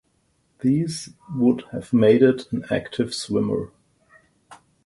These 0.61 1.11
would 1.35 1.63
have 1.71 1.93
made 1.93 2.23
it 2.23 2.51
an 2.51 2.65
active 2.71 3.13
swimmer. 3.13 3.69